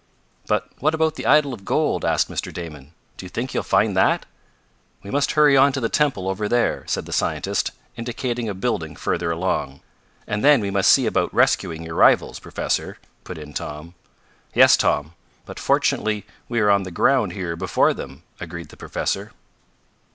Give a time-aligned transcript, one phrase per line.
[0.47, 2.51] "But what about the idol of gold?" asked Mr.
[2.51, 4.25] Damon, "Do you think you'll find that?"
[5.03, 8.95] "We must hurry on to the temple over there," said the scientist, indicating a building
[8.95, 9.81] further along.
[10.25, 13.93] "And then we must see about rescuing your rivals, Professor," put in Tom.
[14.55, 15.13] "Yes, Tom.
[15.45, 19.33] But fortunately we are on the ground here before them," agreed the professor.